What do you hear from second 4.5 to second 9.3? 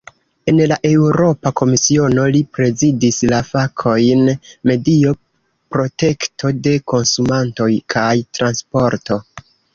"medio, protekto de konsumantoj kaj transporto".